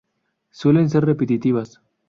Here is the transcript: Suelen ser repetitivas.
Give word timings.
Suelen 0.49 0.89
ser 0.89 1.05
repetitivas. 1.05 1.79